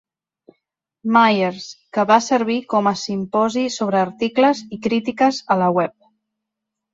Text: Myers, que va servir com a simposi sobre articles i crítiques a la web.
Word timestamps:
Myers, 1.17 1.67
que 1.97 2.05
va 2.11 2.17
servir 2.27 2.55
com 2.75 2.89
a 2.93 2.93
simposi 3.01 3.67
sobre 3.77 4.01
articles 4.05 4.63
i 4.79 4.81
crítiques 4.89 5.43
a 5.57 5.61
la 5.65 5.69
web. 5.79 5.95